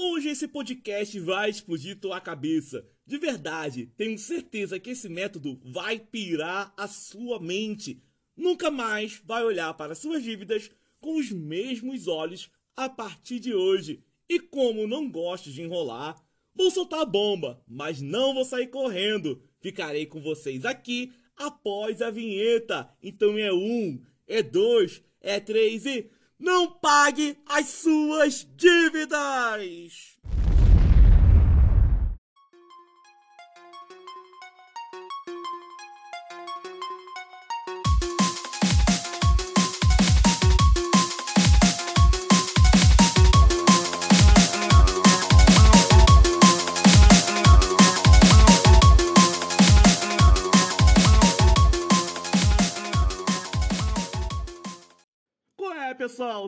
[0.00, 2.86] Hoje esse podcast vai explodir tua cabeça.
[3.04, 8.00] De verdade, tenho certeza que esse método vai pirar a sua mente.
[8.36, 14.04] Nunca mais vai olhar para suas dívidas com os mesmos olhos a partir de hoje.
[14.28, 16.16] E como não gosto de enrolar,
[16.54, 19.42] vou soltar a bomba, mas não vou sair correndo.
[19.60, 22.88] Ficarei com vocês aqui após a vinheta.
[23.02, 26.08] Então é um, é dois, é três e
[26.38, 30.17] não pague as suas dívidas!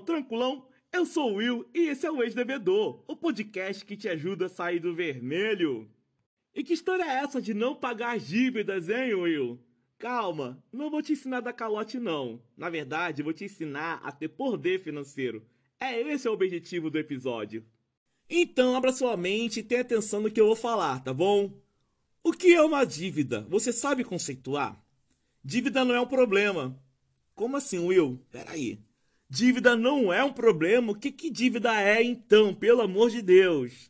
[0.01, 0.67] Pessoal, tranquilão?
[0.93, 4.49] Eu sou o Will e esse é o Ex-Devedor, o podcast que te ajuda a
[4.49, 5.89] sair do vermelho.
[6.55, 9.61] E que história é essa de não pagar dívidas, hein, Will?
[9.99, 12.43] Calma, não vou te ensinar a dar calote não.
[12.57, 15.45] Na verdade, vou te ensinar a ter poder financeiro.
[15.79, 17.65] É esse o objetivo do episódio.
[18.29, 21.53] Então, abra sua mente e tenha atenção no que eu vou falar, tá bom?
[22.23, 23.47] O que é uma dívida?
[23.49, 24.83] Você sabe conceituar?
[25.45, 26.79] Dívida não é um problema.
[27.35, 28.21] Como assim, Will?
[28.31, 28.79] Peraí.
[29.33, 30.91] Dívida não é um problema.
[30.91, 33.89] O que, que dívida é, então, pelo amor de Deus?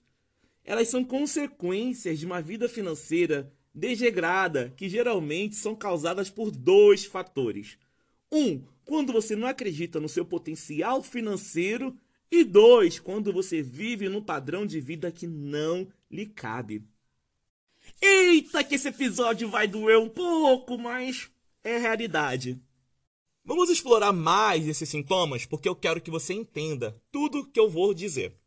[0.63, 7.79] Elas são consequências de uma vida financeira desregrada, que geralmente são causadas por dois fatores.
[8.31, 11.97] Um, quando você não acredita no seu potencial financeiro.
[12.29, 16.85] E dois, quando você vive num padrão de vida que não lhe cabe.
[18.01, 21.31] Eita, que esse episódio vai doer um pouco, mas
[21.65, 22.61] é realidade.
[23.51, 27.93] Vamos explorar mais esses sintomas porque eu quero que você entenda tudo que eu vou
[27.93, 28.39] dizer.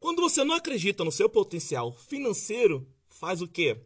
[0.00, 3.78] Quando você não acredita no seu potencial financeiro, faz o quê?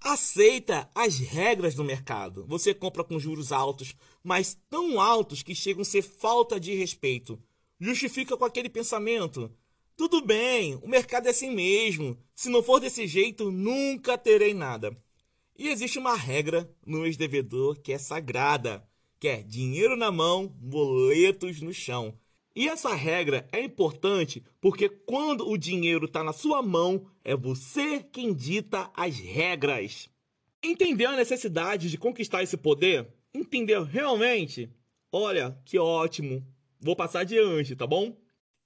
[0.00, 2.46] Aceita as regras do mercado.
[2.46, 7.38] Você compra com juros altos, mas tão altos que chegam a ser falta de respeito.
[7.78, 9.54] Justifica com aquele pensamento:
[9.94, 12.16] tudo bem, o mercado é assim mesmo.
[12.34, 14.96] Se não for desse jeito, nunca terei nada.
[15.54, 18.88] E existe uma regra no ex-devedor que é sagrada
[19.24, 22.14] quer dinheiro na mão, boletos no chão.
[22.54, 28.02] E essa regra é importante porque quando o dinheiro está na sua mão, é você
[28.02, 30.10] quem dita as regras.
[30.62, 33.08] Entendeu a necessidade de conquistar esse poder?
[33.32, 34.70] Entendeu realmente?
[35.10, 36.46] Olha, que ótimo.
[36.78, 38.14] Vou passar adiante, tá bom?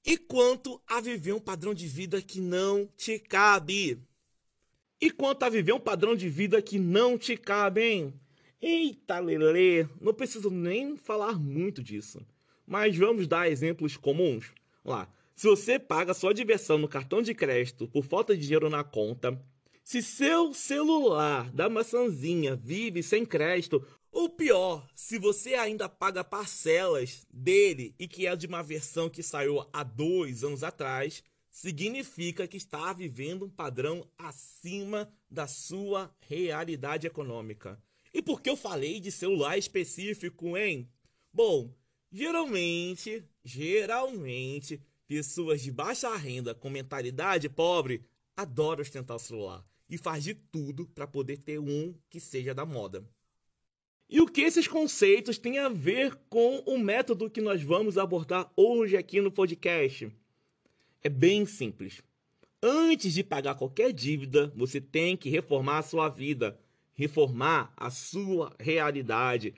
[0.04, 4.02] E quanto a viver um padrão de vida que não te cabe?
[5.00, 8.20] E quanto a viver um padrão de vida que não te cabe, hein?
[8.60, 12.20] Eita, Lele, não preciso nem falar muito disso.
[12.66, 14.52] Mas vamos dar exemplos comuns.
[14.84, 15.08] Lá.
[15.34, 19.41] Se você paga sua diversão no cartão de crédito por falta de dinheiro na conta,
[19.84, 27.24] se seu celular da maçãzinha vive sem crédito, ou pior, se você ainda paga parcelas
[27.32, 32.56] dele e que é de uma versão que saiu há dois anos atrás, significa que
[32.56, 37.80] está vivendo um padrão acima da sua realidade econômica.
[38.18, 40.90] E por que eu falei de celular específico, hein?
[41.32, 41.72] Bom,
[42.10, 48.04] geralmente, geralmente, pessoas de baixa renda com mentalidade pobre
[48.36, 52.66] adoram ostentar o celular e faz de tudo para poder ter um que seja da
[52.66, 53.08] moda.
[54.08, 58.52] E o que esses conceitos têm a ver com o método que nós vamos abordar
[58.56, 60.12] hoje aqui no podcast?
[61.04, 62.02] É bem simples.
[62.60, 66.58] Antes de pagar qualquer dívida, você tem que reformar a sua vida
[66.98, 69.54] reformar a sua realidade.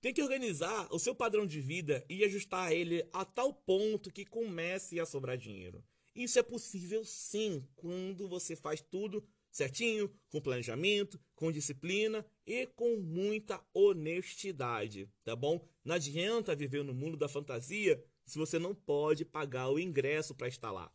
[0.00, 4.24] Tem que organizar o seu padrão de vida e ajustar ele a tal ponto que
[4.24, 5.82] comece a sobrar dinheiro.
[6.12, 12.96] Isso é possível sim, quando você faz tudo certinho, com planejamento, com disciplina e com
[12.96, 15.64] muita honestidade, tá bom?
[15.84, 20.48] Não adianta viver no mundo da fantasia se você não pode pagar o ingresso para
[20.48, 20.92] estar lá.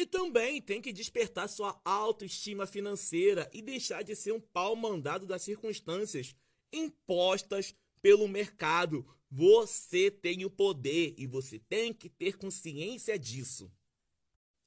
[0.00, 5.26] E também tem que despertar sua autoestima financeira e deixar de ser um pau mandado
[5.26, 6.34] das circunstâncias
[6.72, 9.06] impostas pelo mercado.
[9.30, 13.70] Você tem o poder e você tem que ter consciência disso.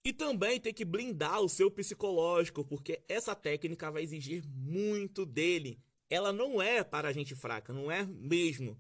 [0.06, 5.80] E também tem que blindar o seu psicológico, porque essa técnica vai exigir muito dele.
[6.12, 8.80] Ela não é para gente fraca, não é mesmo.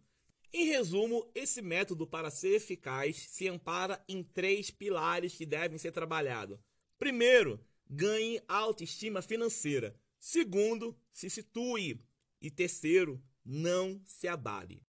[0.56, 5.92] Em resumo, esse método, para ser eficaz, se ampara em três pilares que devem ser
[5.92, 6.60] trabalhados.
[7.00, 7.60] Primeiro,
[7.90, 9.96] ganhe autoestima financeira.
[10.20, 12.00] Segundo, se situe.
[12.40, 14.84] E terceiro, não se abale.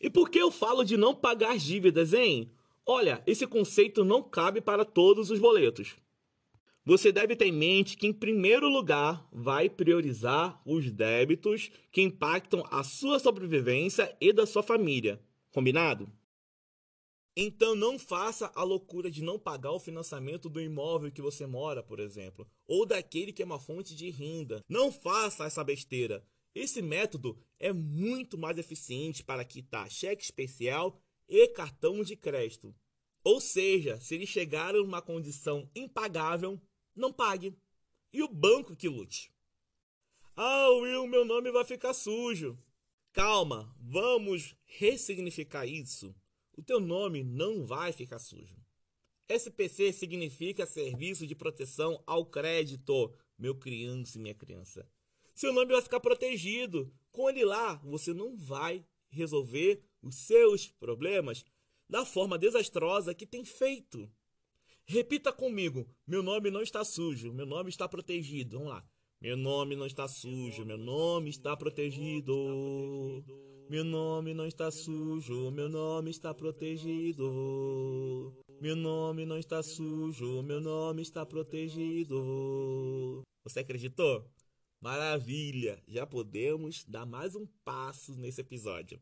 [0.00, 2.50] E por que eu falo de não pagar dívidas, hein?
[2.84, 5.96] Olha, esse conceito não cabe para todos os boletos.
[6.88, 12.64] Você deve ter em mente que, em primeiro lugar, vai priorizar os débitos que impactam
[12.70, 15.22] a sua sobrevivência e da sua família.
[15.50, 16.10] Combinado?
[17.36, 21.82] Então não faça a loucura de não pagar o financiamento do imóvel que você mora,
[21.82, 24.64] por exemplo, ou daquele que é uma fonte de renda.
[24.66, 26.24] Não faça essa besteira.
[26.54, 30.98] Esse método é muito mais eficiente para quitar cheque especial
[31.28, 32.74] e cartão de crédito.
[33.22, 36.58] Ou seja, se eles chegarem numa condição impagável,
[36.98, 37.56] não pague.
[38.12, 39.32] E o banco que lute.
[40.36, 42.56] Ah, Will, meu nome vai ficar sujo.
[43.12, 46.14] Calma, vamos ressignificar isso
[46.58, 48.56] o teu nome não vai ficar sujo.
[49.28, 54.84] SPC significa Serviço de Proteção ao Crédito, meu criança e minha criança.
[55.36, 56.92] Seu nome vai ficar protegido.
[57.12, 61.44] Com ele lá, você não vai resolver os seus problemas
[61.88, 64.10] da forma desastrosa que tem feito.
[64.88, 68.56] Repita comigo: meu nome não está sujo, meu nome está protegido.
[68.56, 68.82] Vamos lá.
[69.20, 72.32] Meu nome não está sujo, meu nome está protegido.
[73.68, 77.22] Meu nome não está sujo, meu nome está protegido.
[78.62, 83.22] Meu nome não está sujo, meu nome está protegido.
[83.44, 84.24] Você acreditou?
[84.80, 85.82] Maravilha!
[85.86, 88.98] Já podemos dar mais um passo nesse episódio.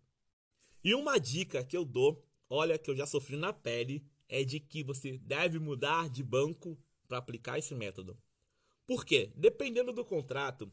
[0.82, 4.61] E uma dica que eu dou, olha que eu já sofri na pele, é de
[4.61, 8.19] que você deve mudar de banco para aplicar esse método.
[8.87, 9.32] Por quê?
[9.37, 10.70] Dependendo do contrato,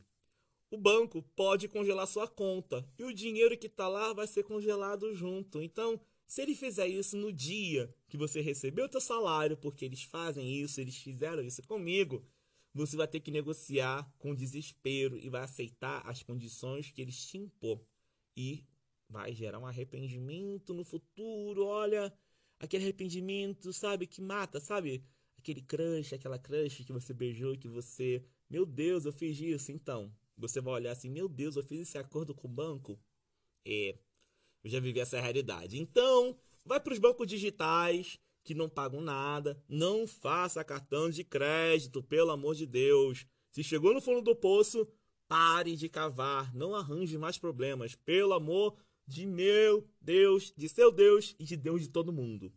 [0.70, 5.14] o banco pode congelar sua conta e o dinheiro que está lá vai ser congelado
[5.14, 5.62] junto.
[5.62, 10.04] Então, se ele fizer isso no dia que você recebeu o seu salário, porque eles
[10.04, 12.26] fazem isso, eles fizeram isso comigo,
[12.74, 17.38] você vai ter que negociar com desespero e vai aceitar as condições que eles te
[17.38, 17.80] impor.
[18.36, 18.66] E
[19.08, 22.12] vai gerar um arrependimento no futuro, olha,
[22.64, 25.04] aquele arrependimento, sabe, que mata, sabe?
[25.38, 30.12] Aquele crush, aquela crush que você beijou, que você, meu Deus, eu fiz isso, então
[30.38, 32.98] você vai olhar assim, meu Deus, eu fiz esse acordo com o banco?
[33.66, 33.98] É,
[34.64, 35.78] eu já vivi essa realidade.
[35.78, 39.62] Então, vai para os bancos digitais que não pagam nada.
[39.68, 43.26] Não faça cartão de crédito, pelo amor de Deus.
[43.50, 44.88] Se chegou no fundo do poço,
[45.28, 46.54] pare de cavar.
[46.56, 47.96] Não arranje mais problemas.
[47.96, 48.84] Pelo amor de
[49.26, 52.54] meu Deus, de seu Deus e de Deus de todo mundo.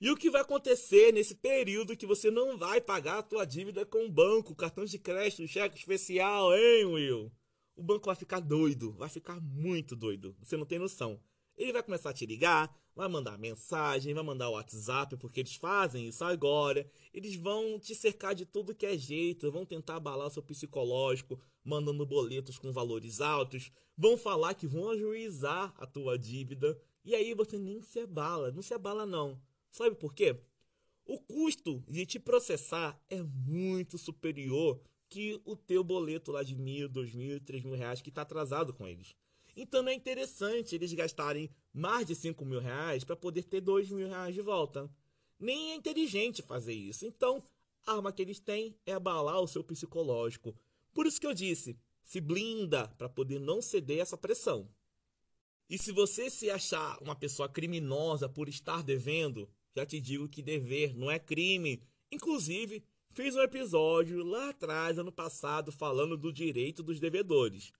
[0.00, 3.86] E o que vai acontecer nesse período que você não vai pagar a tua dívida
[3.86, 7.32] com o banco, cartão de crédito, cheque especial, hein, Will?
[7.76, 10.36] O banco vai ficar doido, vai ficar muito doido.
[10.40, 11.20] Você não tem noção.
[11.56, 16.08] Ele vai começar a te ligar, vai mandar mensagem, vai mandar WhatsApp, porque eles fazem
[16.08, 16.88] isso agora.
[17.12, 22.06] Eles vão te cercar de tudo que é jeito, vão tentar abalar seu psicológico, mandando
[22.06, 26.78] boletos com valores altos, vão falar que vão ajuizar a tua dívida.
[27.04, 29.40] E aí você nem se abala, não se abala não.
[29.70, 30.38] Sabe por quê?
[31.04, 36.88] O custo de te processar é muito superior que o teu boleto lá de mil,
[36.88, 39.14] dois mil, três mil reais que está atrasado com eles.
[39.56, 43.90] Então não é interessante eles gastarem mais de cinco mil reais para poder ter dois
[43.90, 44.90] mil reais de volta.
[45.38, 47.04] Nem é inteligente fazer isso.
[47.04, 47.42] Então,
[47.86, 50.54] a arma que eles têm é abalar o seu psicológico.
[50.94, 54.68] Por isso que eu disse, se blinda para poder não ceder essa pressão.
[55.68, 60.42] E se você se achar uma pessoa criminosa por estar devendo, já te digo que
[60.42, 61.82] dever não é crime.
[62.10, 67.72] Inclusive, fiz um episódio lá atrás, ano passado, falando do direito dos devedores.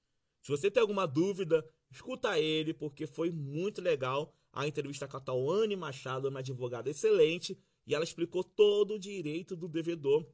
[0.43, 5.21] Se você tem alguma dúvida, escuta ele, porque foi muito legal a entrevista com a
[5.21, 7.57] Tawane Machado, uma advogada excelente,
[7.87, 10.27] e ela explicou todo o direito do devedor.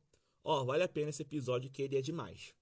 [0.42, 2.54] Ó, oh, vale a pena esse episódio que ele é demais.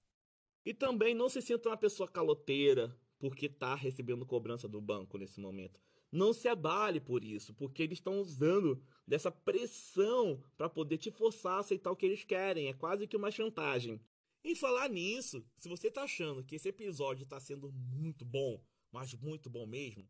[0.65, 5.39] E também não se sinta uma pessoa caloteira porque está recebendo cobrança do banco nesse
[5.39, 5.79] momento.
[6.11, 11.53] Não se abale por isso, porque eles estão usando dessa pressão para poder te forçar
[11.53, 12.67] a aceitar o que eles querem.
[12.67, 13.99] É quase que uma chantagem.
[14.43, 19.13] Em falar nisso, se você está achando que esse episódio está sendo muito bom, mas
[19.13, 20.07] muito bom mesmo,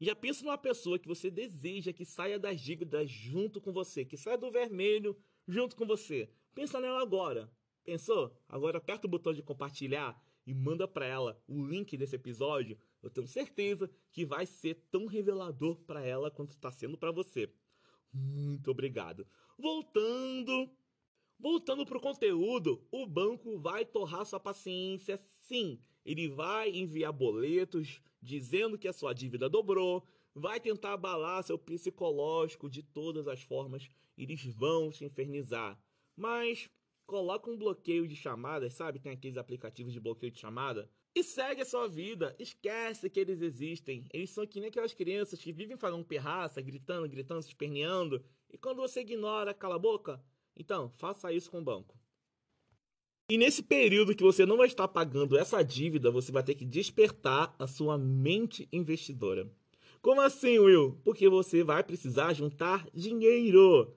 [0.00, 4.16] já pensa numa pessoa que você deseja que saia das dívidas junto com você, que
[4.16, 5.16] saia do vermelho
[5.46, 6.28] junto com você.
[6.54, 7.50] Pensa nela agora.
[7.84, 8.36] Pensou?
[8.48, 13.10] Agora aperta o botão de compartilhar e manda para ela o link desse episódio, eu
[13.10, 17.52] tenho certeza que vai ser tão revelador para ela quanto está sendo para você.
[18.12, 19.26] Muito obrigado.
[19.58, 20.70] Voltando,
[21.42, 25.80] voltando para o conteúdo, o banco vai torrar sua paciência, sim.
[26.04, 32.70] Ele vai enviar boletos dizendo que a sua dívida dobrou, vai tentar abalar seu psicológico
[32.70, 33.88] de todas as formas.
[34.16, 35.76] Eles vão te infernizar.
[36.16, 36.70] Mas
[37.04, 39.00] coloca um bloqueio de chamadas, sabe?
[39.00, 40.88] Tem aqueles aplicativos de bloqueio de chamada.
[41.12, 42.36] E segue a sua vida.
[42.38, 44.06] Esquece que eles existem.
[44.12, 48.24] Eles são que nem aquelas crianças que vivem falando perraça, gritando, gritando, se esperneando.
[48.48, 50.22] E quando você ignora, cala a boca,
[50.56, 51.96] Então, faça isso com o banco.
[53.30, 56.64] E nesse período que você não vai estar pagando essa dívida, você vai ter que
[56.64, 59.50] despertar a sua mente investidora.
[60.02, 61.00] Como assim, Will?
[61.04, 63.96] Porque você vai precisar juntar dinheiro.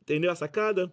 [0.00, 0.92] Entendeu a sacada?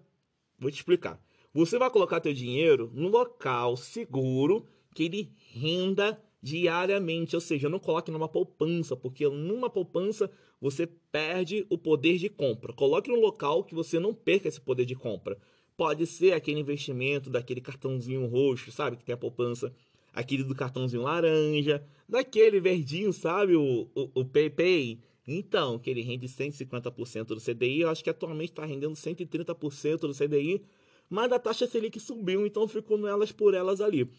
[0.57, 1.21] Vou te explicar.
[1.53, 7.79] Você vai colocar teu dinheiro no local seguro que ele renda diariamente, ou seja, não
[7.79, 10.29] coloque numa poupança, porque numa poupança
[10.59, 12.73] você perde o poder de compra.
[12.73, 15.37] Coloque no local que você não perca esse poder de compra.
[15.77, 19.73] Pode ser aquele investimento daquele cartãozinho roxo, sabe, que tem a poupança,
[20.13, 24.99] aquele do cartãozinho laranja, daquele verdinho, sabe, o, o, o PayPay.
[25.27, 30.13] Então, que ele rende 150% do CDI, eu acho que atualmente está rendendo 130% do
[30.13, 30.61] CDI,
[31.09, 34.09] mas a taxa Selic subiu, então ficou nelas por elas ali.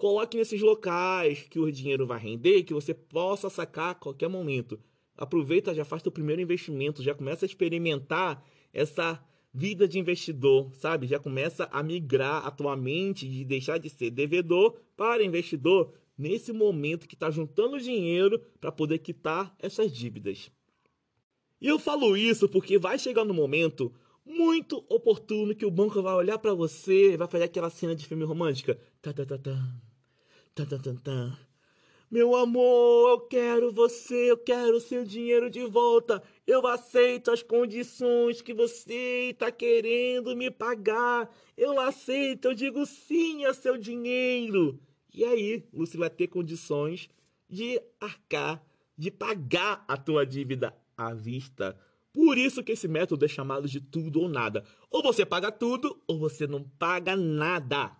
[0.00, 4.80] Coloque nesses locais que o dinheiro vai render, que você possa sacar a qualquer momento.
[5.14, 8.42] Aproveita, já faz o primeiro investimento, já começa a experimentar
[8.72, 11.06] essa vida de investidor, sabe?
[11.06, 16.50] Já começa a migrar a tua mente de deixar de ser devedor para investidor nesse
[16.50, 20.50] momento que está juntando dinheiro para poder quitar essas dívidas.
[21.60, 23.92] E eu falo isso porque vai chegar no momento
[24.24, 28.06] muito oportuno que o banco vai olhar para você e vai fazer aquela cena de
[28.06, 28.78] filme romântica.
[29.02, 29.89] Tá, tá, tá, tá.
[30.54, 31.38] Tá, tá, tá, tá.
[32.10, 36.20] Meu amor, eu quero você, eu quero seu dinheiro de volta.
[36.44, 41.32] Eu aceito as condições que você está querendo me pagar.
[41.56, 44.80] Eu aceito, eu digo sim a seu dinheiro.
[45.14, 47.08] E aí, você vai ter condições
[47.48, 48.60] de arcar,
[48.98, 51.78] de pagar a tua dívida à vista.
[52.12, 54.64] Por isso que esse método é chamado de tudo ou nada.
[54.90, 57.99] Ou você paga tudo, ou você não paga nada.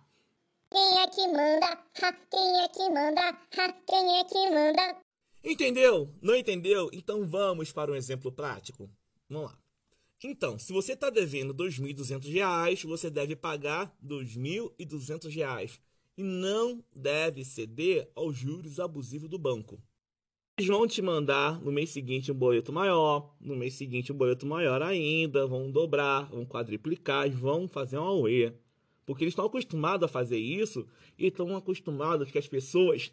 [0.71, 1.67] Quem é que manda?
[2.01, 3.29] Ha, quem é que manda?
[3.29, 4.97] Ha, quem é que manda?
[5.43, 6.09] Entendeu?
[6.21, 6.89] Não entendeu?
[6.93, 8.89] Então vamos para um exemplo prático.
[9.29, 9.57] Vamos lá.
[10.23, 15.79] Então, se você está devendo R$ 2.200, você deve pagar R$ 2.200
[16.17, 19.81] e não deve ceder aos juros abusivos do banco.
[20.57, 24.45] Eles vão te mandar no mês seguinte um boleto maior, no mês seguinte um boleto
[24.45, 28.53] maior ainda, vão dobrar, vão quadriplicar, vão fazer uma UE.
[29.11, 30.87] Porque eles estão acostumados a fazer isso
[31.19, 33.11] e estão acostumados que as pessoas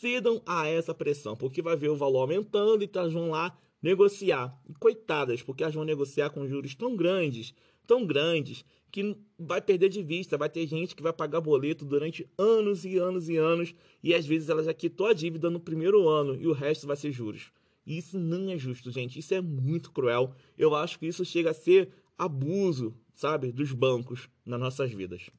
[0.00, 4.56] cedam a essa pressão, porque vai ver o valor aumentando e elas vão lá negociar.
[4.68, 7.52] E coitadas, porque elas vão negociar com juros tão grandes,
[7.88, 10.38] tão grandes, que vai perder de vista.
[10.38, 14.24] Vai ter gente que vai pagar boleto durante anos e anos e anos, e às
[14.24, 17.50] vezes ela já quitou a dívida no primeiro ano e o resto vai ser juros.
[17.84, 19.18] Isso não é justo, gente.
[19.18, 20.36] Isso é muito cruel.
[20.56, 25.30] Eu acho que isso chega a ser abuso sabe, dos bancos nas nossas vidas.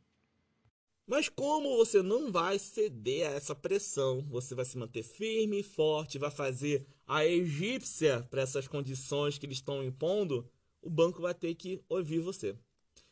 [1.06, 5.64] Mas como você não vai ceder a essa pressão, você vai se manter firme e
[5.64, 10.50] forte, vai fazer a egípcia para essas condições que eles estão impondo,
[10.82, 12.56] o banco vai ter que ouvir você.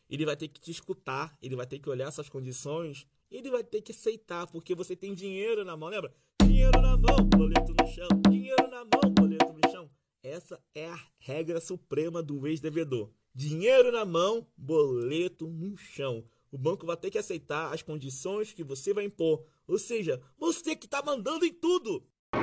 [0.08, 3.64] Ele vai ter que te escutar, ele vai ter que olhar essas condições ele vai
[3.64, 6.14] ter que aceitar, porque você tem dinheiro na mão, lembra?
[6.44, 8.08] Dinheiro na mão, boleto no chão.
[8.28, 9.90] Dinheiro na mão, boleto no chão.
[10.22, 13.10] Essa é a regra suprema do ex-devedor.
[13.34, 16.22] Dinheiro na mão, boleto no chão.
[16.50, 19.42] O banco vai ter que aceitar as condições que você vai impor.
[19.66, 22.06] Ou seja, você que está mandando em tudo.
[22.34, 22.40] Eu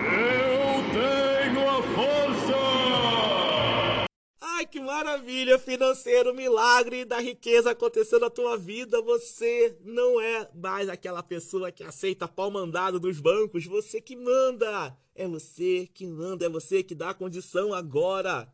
[0.92, 2.56] tenho a força!
[4.42, 5.60] Ai, que maravilha!
[5.60, 9.00] Financeiro, milagre da riqueza acontecendo na tua vida.
[9.04, 13.64] Você não é mais aquela pessoa que aceita pau mandado dos bancos.
[13.68, 14.98] Você que manda.
[15.14, 18.52] É você que manda, é você que dá a condição agora.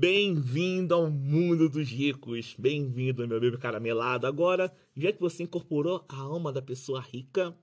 [0.00, 2.54] Bem-vindo ao mundo dos ricos.
[2.58, 4.26] Bem-vindo, meu bebê caramelado.
[4.26, 7.54] Agora, já que você incorporou a alma da pessoa rica,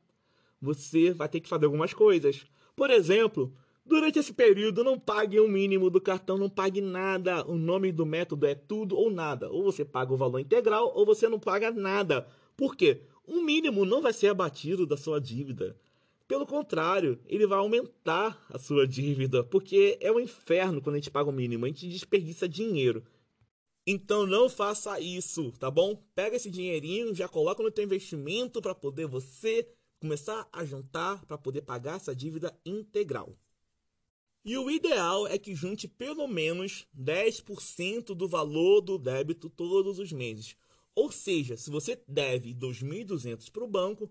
[0.62, 2.46] você vai ter que fazer algumas coisas.
[2.76, 3.52] Por exemplo,
[3.84, 7.44] durante esse período, não pague o mínimo do cartão, não pague nada.
[7.48, 9.50] O nome do método é tudo ou nada.
[9.50, 12.28] Ou você paga o valor integral ou você não paga nada.
[12.56, 13.02] Por quê?
[13.26, 15.76] O mínimo não vai ser abatido da sua dívida.
[16.28, 21.10] Pelo contrário, ele vai aumentar a sua dívida, porque é um inferno quando a gente
[21.10, 23.06] paga o mínimo, a gente desperdiça dinheiro.
[23.86, 25.96] Então não faça isso, tá bom?
[26.14, 29.66] Pega esse dinheirinho, já coloca no teu investimento para poder você
[30.02, 33.34] começar a juntar para poder pagar essa dívida integral.
[34.44, 40.12] E o ideal é que junte pelo menos 10% do valor do débito todos os
[40.12, 40.58] meses.
[40.94, 44.10] Ou seja, se você deve 2.200 para o banco,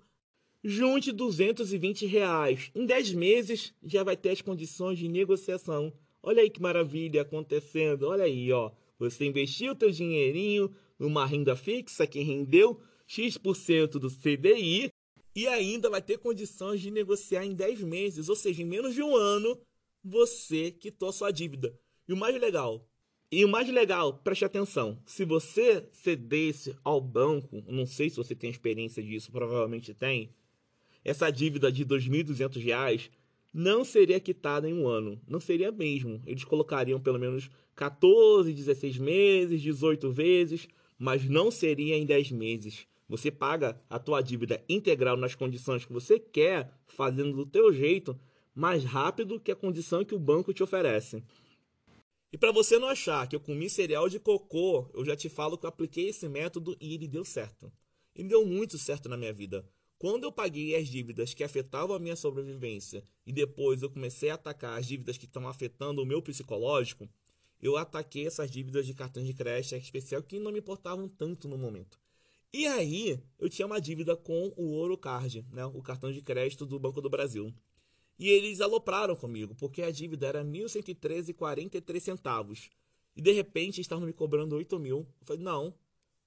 [0.68, 2.73] Junte 220 reais.
[2.75, 5.92] Em 10 meses já vai ter as condições de negociação.
[6.20, 8.08] Olha aí que maravilha acontecendo.
[8.08, 8.73] Olha aí, ó.
[8.99, 14.90] Você investiu teu dinheirinho numa renda fixa que rendeu X% do CDI
[15.37, 19.04] e ainda vai ter condições de negociar em 10 meses, ou seja, em menos de
[19.04, 19.56] um ano,
[20.02, 21.78] você quitou sua dívida.
[22.08, 22.85] E o mais legal,
[23.30, 28.35] E o mais legal, preste atenção, se você cedesse ao banco, não sei se você
[28.35, 30.32] tem experiência disso, provavelmente tem,
[31.06, 33.10] essa dívida de R$ 2.200
[33.54, 36.20] não seria quitada em um ano, não seria mesmo.
[36.26, 40.66] Eles colocariam pelo menos 14, 16 meses, 18 vezes,
[40.98, 42.88] mas não seria em 10 meses.
[43.08, 48.18] Você paga a tua dívida integral nas condições que você quer, fazendo do teu jeito,
[48.52, 51.22] mais rápido que a condição que o banco te oferece.
[52.32, 55.56] E para você não achar que eu comi cereal de cocô, eu já te falo
[55.56, 57.72] que eu apliquei esse método e ele deu certo.
[58.12, 59.64] E deu muito certo na minha vida.
[59.99, 64.35] Quando eu paguei as dívidas que afetavam a minha sobrevivência e depois eu comecei a
[64.35, 67.09] atacar as dívidas que estão afetando o meu psicológico,
[67.62, 71.57] eu ataquei essas dívidas de cartão de crédito especial que não me importavam tanto no
[71.57, 71.99] momento.
[72.53, 76.67] E aí, eu tinha uma dívida com o Ouro Card, né, o cartão de crédito
[76.67, 77.53] do Banco do Brasil.
[78.19, 82.71] E eles alopraram comigo, porque a dívida era R$ 1.113,43 centavos.
[83.15, 84.99] E de repente estavam me cobrando 8 mil.
[85.21, 85.75] Eu falei, não,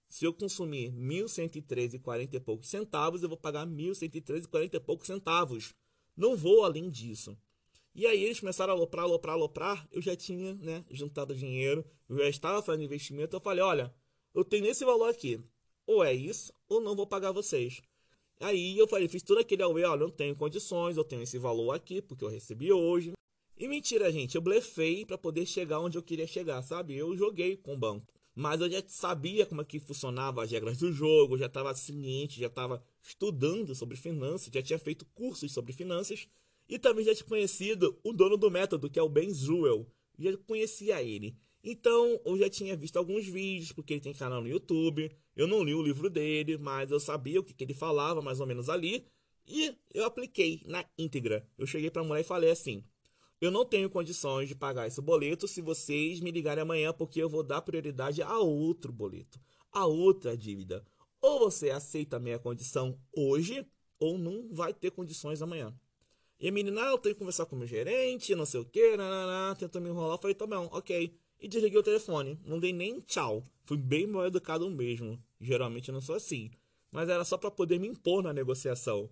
[0.09, 5.75] se eu consumir 1.113,40 e poucos centavos, eu vou pagar 1.113,40 e poucos centavos.
[6.17, 7.37] Não vou além disso.
[7.93, 9.87] E aí eles começaram a aloprar, aloprar, aloprar.
[9.91, 13.35] Eu já tinha né, juntado dinheiro, eu já estava fazendo investimento.
[13.35, 13.93] Eu falei, olha,
[14.33, 15.39] eu tenho esse valor aqui.
[15.85, 17.81] Ou é isso, ou não vou pagar vocês.
[18.39, 21.71] Aí eu falei, fiz tudo aquele away, olha, não tenho condições, eu tenho esse valor
[21.73, 23.13] aqui, porque eu recebi hoje.
[23.57, 26.95] E mentira, gente, eu blefei para poder chegar onde eu queria chegar, sabe?
[26.95, 28.18] Eu joguei com o banco.
[28.39, 32.39] Mas eu já sabia como é que funcionava as regras do jogo, já estava ciente,
[32.39, 36.25] já estava estudando sobre finanças, já tinha feito cursos sobre finanças
[36.69, 39.85] e também já tinha conhecido o dono do método, que é o Ben Zuel.
[40.17, 41.35] Já conhecia ele.
[41.61, 45.11] Então, eu já tinha visto alguns vídeos, porque ele tem canal no YouTube.
[45.35, 48.39] Eu não li o livro dele, mas eu sabia o que, que ele falava, mais
[48.39, 49.05] ou menos ali.
[49.45, 51.45] E eu apliquei na íntegra.
[51.57, 52.85] Eu cheguei para a mulher e falei assim:
[53.41, 57.29] Eu não tenho condições de pagar esse boleto se vocês me ligarem amanhã, porque eu
[57.29, 59.39] vou dar prioridade a outro boleto,
[59.71, 60.85] a outra dívida.
[61.21, 63.65] Ou você aceita a minha condição hoje,
[63.99, 65.73] ou não vai ter condições amanhã.
[66.39, 68.65] E a menina, ah, eu tenho que conversar com o meu gerente, não sei o
[68.65, 68.95] que,
[69.57, 70.17] tentou me enrolar.
[70.17, 72.39] Falei, tá bom, ok e desliguei o telefone.
[72.45, 73.43] Não dei nem tchau.
[73.63, 75.21] Fui bem mal educado mesmo.
[75.39, 76.51] Geralmente eu não sou assim.
[76.91, 79.09] Mas era só para poder me impor na negociação.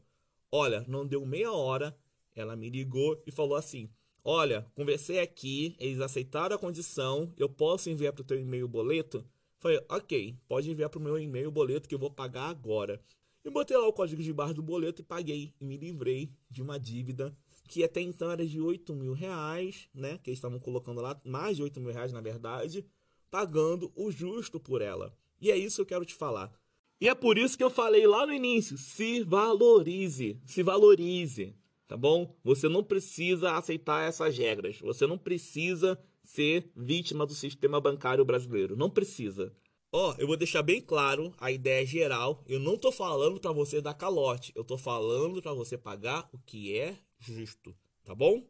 [0.52, 1.98] Olha, não deu meia hora.
[2.36, 3.90] Ela me ligou e falou assim:
[4.30, 9.24] Olha, conversei aqui, eles aceitaram a condição, eu posso enviar para o teu e-mail boleto?
[9.58, 13.02] Falei, ok, pode enviar para o meu e-mail boleto que eu vou pagar agora.
[13.46, 15.54] E botei lá o código de barra do boleto e paguei.
[15.62, 17.34] E me livrei de uma dívida
[17.70, 20.20] que até então era de 8 mil reais, né?
[20.22, 22.86] Que eles estavam colocando lá, mais de 8 mil reais na verdade,
[23.32, 25.18] pagando o justo por ela.
[25.40, 26.52] E é isso que eu quero te falar.
[27.00, 31.56] E é por isso que eu falei lá no início: se valorize, se valorize,
[31.88, 32.36] tá bom?
[32.44, 38.76] Você não precisa aceitar essas regras, você não precisa ser vítima do sistema bancário brasileiro,
[38.76, 39.56] não precisa.
[39.92, 42.44] Ó, oh, eu vou deixar bem claro a ideia geral.
[42.46, 46.38] Eu não tô falando para você dar calote, eu tô falando para você pagar o
[46.40, 47.74] que é justo,
[48.04, 48.46] tá bom?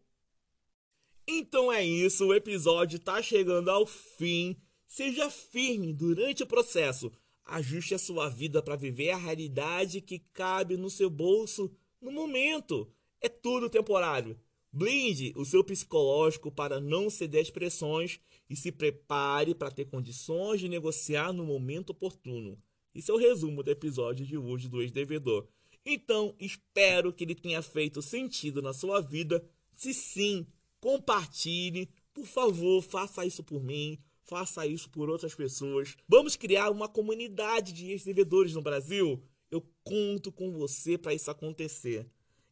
[1.28, 4.58] Então é isso, o episódio tá chegando ao fim.
[4.88, 7.12] Seja firme durante o processo.
[7.46, 11.70] Ajuste a sua vida para viver a realidade que cabe no seu bolso
[12.02, 12.92] no momento.
[13.22, 14.40] É tudo temporário.
[14.72, 20.60] Blinde o seu psicológico para não ceder às pressões e se prepare para ter condições
[20.60, 22.62] de negociar no momento oportuno.
[22.94, 25.48] Isso é o resumo do episódio de hoje do ex-devedor.
[25.86, 29.44] Então, espero que ele tenha feito sentido na sua vida.
[29.72, 30.46] Se sim,
[30.80, 31.90] compartilhe.
[32.14, 33.98] Por favor, faça isso por mim.
[34.24, 35.96] Faça isso por outras pessoas.
[36.08, 39.24] Vamos criar uma comunidade de ex-devedores no Brasil?
[39.50, 42.06] Eu conto com você para isso acontecer.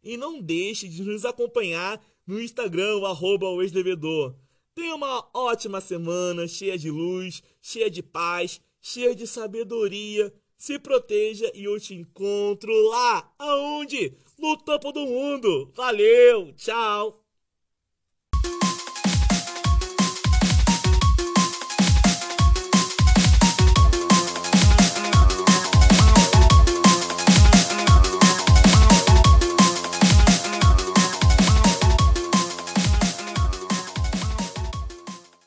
[0.06, 4.36] E não deixe de nos acompanhar no Instagram, arroba o ex-devedor.
[4.74, 11.52] Tenha uma ótima semana, cheia de luz, cheia de paz, cheia de sabedoria se proteja
[11.54, 13.34] e eu te encontro lá.
[13.38, 14.14] Aonde?
[14.38, 15.72] No topo do mundo.
[15.76, 17.25] Valeu, tchau.